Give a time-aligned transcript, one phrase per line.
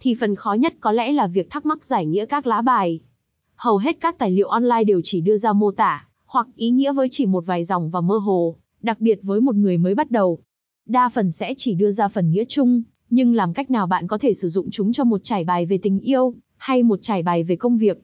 [0.00, 3.00] thì phần khó nhất có lẽ là việc thắc mắc giải nghĩa các lá bài.
[3.56, 6.92] Hầu hết các tài liệu online đều chỉ đưa ra mô tả, hoặc ý nghĩa
[6.92, 10.10] với chỉ một vài dòng và mơ hồ, đặc biệt với một người mới bắt
[10.10, 10.38] đầu.
[10.86, 14.18] Đa phần sẽ chỉ đưa ra phần nghĩa chung, nhưng làm cách nào bạn có
[14.18, 17.44] thể sử dụng chúng cho một trải bài về tình yêu, hay một trải bài
[17.44, 17.98] về công việc.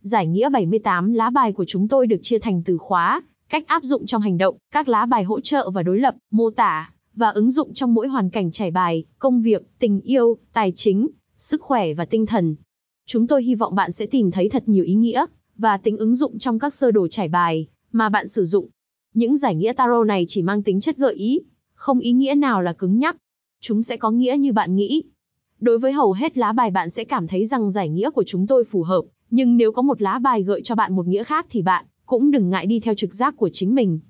[0.00, 3.84] Giải nghĩa 78 lá bài của chúng tôi được chia thành từ khóa, cách áp
[3.84, 7.28] dụng trong hành động, các lá bài hỗ trợ và đối lập, mô tả, và
[7.28, 11.62] ứng dụng trong mỗi hoàn cảnh trải bài, công việc, tình yêu, tài chính, sức
[11.62, 12.56] khỏe và tinh thần.
[13.06, 16.14] Chúng tôi hy vọng bạn sẽ tìm thấy thật nhiều ý nghĩa và tính ứng
[16.14, 18.68] dụng trong các sơ đồ trải bài mà bạn sử dụng.
[19.14, 21.40] Những giải nghĩa tarot này chỉ mang tính chất gợi ý,
[21.74, 23.16] không ý nghĩa nào là cứng nhắc.
[23.60, 25.02] Chúng sẽ có nghĩa như bạn nghĩ.
[25.60, 28.46] Đối với hầu hết lá bài bạn sẽ cảm thấy rằng giải nghĩa của chúng
[28.46, 31.46] tôi phù hợp, nhưng nếu có một lá bài gợi cho bạn một nghĩa khác
[31.50, 34.00] thì bạn cũng đừng ngại đi theo trực giác của chính mình.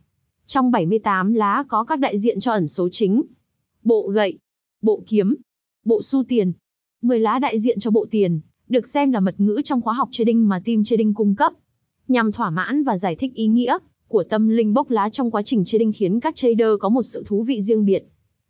[0.47, 3.23] Trong 78 lá có các đại diện cho ẩn số chính.
[3.85, 4.39] Bộ gậy,
[4.83, 5.37] bộ kiếm,
[5.85, 6.53] bộ xu tiền,
[7.07, 10.09] 10 lá đại diện cho bộ tiền, được xem là mật ngữ trong khóa học
[10.13, 11.53] trading mà team trading cung cấp,
[12.09, 15.43] nhằm thỏa mãn và giải thích ý nghĩa của tâm linh bốc lá trong quá
[15.43, 18.05] trình trading khiến các trader có một sự thú vị riêng biệt.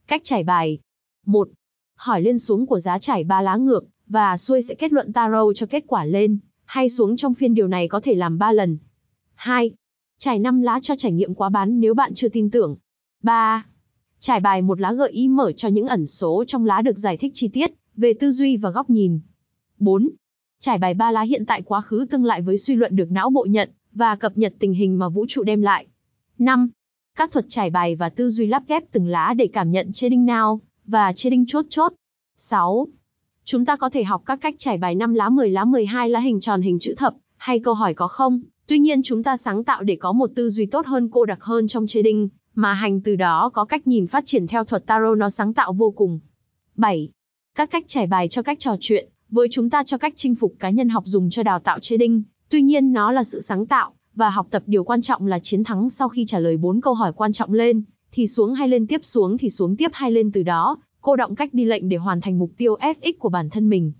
[0.06, 0.78] Cách trải bài
[1.26, 1.48] 1.
[1.96, 5.56] Hỏi lên xuống của giá trải ba lá ngược, và xuôi sẽ kết luận tarot
[5.56, 8.78] cho kết quả lên, hay xuống trong phiên điều này có thể làm 3 lần.
[9.34, 9.70] 2.
[10.18, 12.76] Trải 5 lá cho trải nghiệm quá bán nếu bạn chưa tin tưởng.
[13.22, 13.66] 3.
[14.18, 17.16] Trải bài một lá gợi ý mở cho những ẩn số trong lá được giải
[17.16, 19.20] thích chi tiết, về tư duy và góc nhìn.
[19.78, 20.08] 4.
[20.61, 23.30] Trải bài ba lá hiện tại quá khứ tương lại với suy luận được não
[23.30, 25.86] bộ nhận và cập nhật tình hình mà vũ trụ đem lại.
[26.38, 26.69] 5.
[27.16, 30.09] Các thuật trải bài và tư duy lắp ghép từng lá để cảm nhận chế
[30.09, 31.93] đinh nào và trading chốt chốt.
[32.37, 32.87] 6.
[33.44, 36.20] Chúng ta có thể học các cách trải bài 5 lá 10 lá 12 lá
[36.20, 38.41] hình tròn hình chữ thập hay câu hỏi có không.
[38.66, 41.43] Tuy nhiên chúng ta sáng tạo để có một tư duy tốt hơn cô đặc
[41.43, 45.19] hơn trong trading, mà hành từ đó có cách nhìn phát triển theo thuật tarot
[45.19, 46.20] nó sáng tạo vô cùng.
[46.76, 47.10] 7.
[47.56, 50.55] Các cách trải bài cho cách trò chuyện, với chúng ta cho cách chinh phục
[50.59, 53.93] cá nhân học dùng cho đào tạo trading, tuy nhiên nó là sự sáng tạo,
[54.15, 56.94] và học tập điều quan trọng là chiến thắng sau khi trả lời bốn câu
[56.94, 60.33] hỏi quan trọng lên, thì xuống hay lên tiếp xuống thì xuống tiếp hay lên
[60.33, 63.50] từ đó, cô động cách đi lệnh để hoàn thành mục tiêu FX của bản
[63.50, 63.93] thân mình.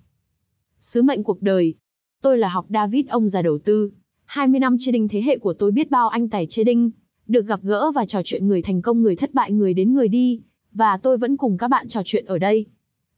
[0.81, 1.75] Sứ mệnh cuộc đời
[2.23, 3.91] Tôi là học David ông già đầu tư.
[4.25, 6.91] 20 năm trading thế hệ của tôi biết bao anh tài trading,
[7.27, 10.09] được gặp gỡ và trò chuyện người thành công người thất bại người đến người
[10.09, 10.41] đi,
[10.73, 12.67] và tôi vẫn cùng các bạn trò chuyện ở đây.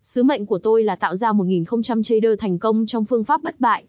[0.02, 3.60] Sứ mệnh của tôi là tạo ra 1.000 trader thành công trong phương pháp bất
[3.60, 3.84] bại.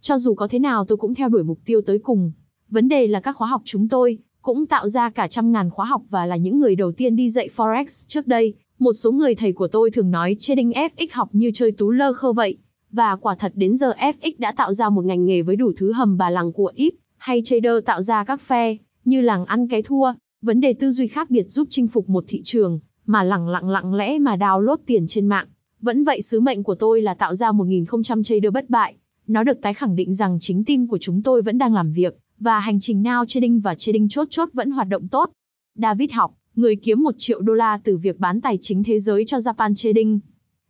[0.00, 2.32] Cho dù có thế nào tôi cũng theo đuổi mục tiêu tới cùng.
[2.68, 5.86] Vấn đề là các khóa học chúng tôi cũng tạo ra cả trăm ngàn khóa
[5.86, 8.54] học và là những người đầu tiên đi dạy Forex trước đây.
[8.78, 12.12] Một số người thầy của tôi thường nói trading FX học như chơi tú lơ
[12.12, 12.56] khơ vậy.
[12.90, 15.92] Và quả thật đến giờ FX đã tạo ra một ngành nghề với đủ thứ
[15.92, 19.82] hầm bà làng của ít, hay trader tạo ra các phe, như làng ăn cái
[19.82, 20.12] thua.
[20.42, 23.68] Vấn đề tư duy khác biệt giúp chinh phục một thị trường, mà lặng lặng
[23.68, 25.46] lặng lẽ mà đào lốt tiền trên mạng.
[25.84, 28.94] Vẫn vậy sứ mệnh của tôi là tạo ra 1.000 trader bất bại.
[29.26, 32.16] Nó được tái khẳng định rằng chính team của chúng tôi vẫn đang làm việc,
[32.38, 35.30] và hành trình now trading và trading chốt chốt vẫn hoạt động tốt.
[35.74, 39.24] David học, người kiếm 1 triệu đô la từ việc bán tài chính thế giới
[39.26, 40.20] cho Japan Trading.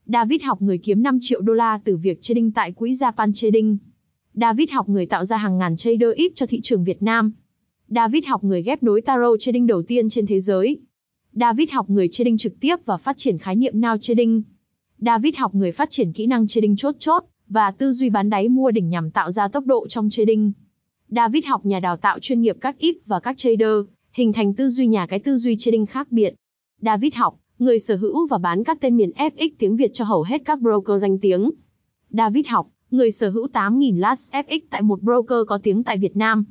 [0.06, 3.76] David học người kiếm 5 triệu đô la từ việc trading tại quỹ Japan Trading.
[4.34, 7.32] David học người tạo ra hàng ngàn trader ít cho thị trường Việt Nam.
[7.88, 10.78] David học người ghép nối tarot trading đầu tiên trên thế giới.
[11.32, 14.42] David học người trading trực tiếp và phát triển khái niệm now trading.
[14.98, 18.48] David học người phát triển kỹ năng trading chốt chốt, và tư duy bán đáy
[18.48, 20.52] mua đỉnh nhằm tạo ra tốc độ trong trading.
[21.08, 23.76] David học nhà đào tạo chuyên nghiệp các IP và các trader,
[24.12, 26.34] hình thành tư duy nhà cái tư duy trading khác biệt.
[26.82, 30.22] David học, người sở hữu và bán các tên miền FX tiếng Việt cho hầu
[30.22, 31.50] hết các broker danh tiếng.
[32.10, 36.16] David học, người sở hữu 8.000 last FX tại một broker có tiếng tại Việt
[36.16, 36.44] Nam.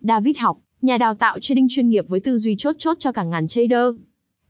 [0.00, 3.24] David học, nhà đào tạo trading chuyên nghiệp với tư duy chốt chốt cho cả
[3.24, 3.94] ngàn trader.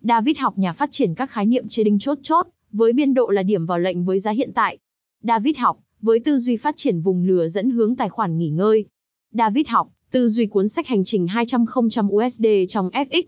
[0.01, 3.43] David học nhà phát triển các khái niệm trading chốt chốt, với biên độ là
[3.43, 4.79] điểm vào lệnh với giá hiện tại.
[5.23, 8.85] David học, với tư duy phát triển vùng lửa dẫn hướng tài khoản nghỉ ngơi.
[9.32, 11.65] David học, tư duy cuốn sách hành trình 200
[12.09, 13.23] USD trong FX.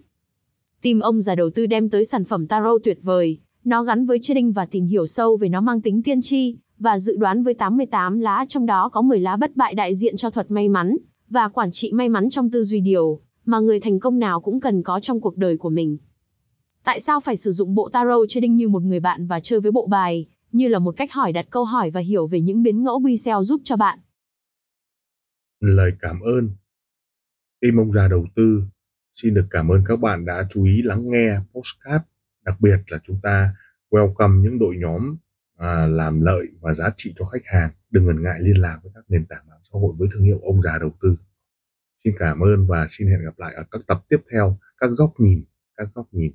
[0.82, 4.18] Tìm ông già đầu tư đem tới sản phẩm tarot tuyệt vời, nó gắn với
[4.22, 7.54] trading và tìm hiểu sâu về nó mang tính tiên tri, và dự đoán với
[7.54, 10.96] 88 lá trong đó có 10 lá bất bại đại diện cho thuật may mắn,
[11.30, 14.60] và quản trị may mắn trong tư duy điều, mà người thành công nào cũng
[14.60, 15.98] cần có trong cuộc đời của mình.
[16.86, 19.72] Tại sao phải sử dụng bộ tarot trading như một người bạn và chơi với
[19.72, 22.82] bộ bài, như là một cách hỏi đặt câu hỏi và hiểu về những biến
[22.82, 23.98] ngẫu pre giúp cho bạn.
[25.60, 26.50] Lời cảm ơn.
[27.60, 28.62] Tim ông già đầu tư.
[29.14, 32.04] Xin được cảm ơn các bạn đã chú ý lắng nghe postcard
[32.44, 33.54] đặc biệt là chúng ta
[33.90, 35.16] welcome những đội nhóm
[35.56, 37.70] à, làm lợi và giá trị cho khách hàng.
[37.90, 40.40] Đừng ngần ngại liên lạc với các nền tảng mạng xã hội với thương hiệu
[40.42, 41.16] ông già đầu tư.
[42.04, 44.58] Xin cảm ơn và xin hẹn gặp lại ở các tập tiếp theo.
[44.78, 45.44] Các góc nhìn
[45.76, 46.32] các góc nhìn.